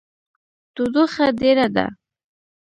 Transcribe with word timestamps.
تودوخه 0.75 1.25
ډیره 1.39 1.65
ده 1.75 1.85